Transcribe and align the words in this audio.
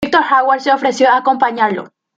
Víctor 0.03 0.23
Hayward 0.31 0.61
se 0.61 0.71
ofreció 0.73 1.09
a 1.11 1.17
acompañarlo. 1.17 1.91